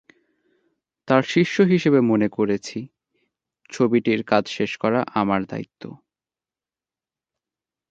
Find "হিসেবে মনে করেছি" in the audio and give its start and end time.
1.63-2.79